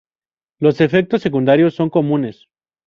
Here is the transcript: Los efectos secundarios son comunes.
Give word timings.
Los 0.57 0.81
efectos 0.81 1.21
secundarios 1.21 1.75
son 1.75 1.91
comunes. 1.91 2.47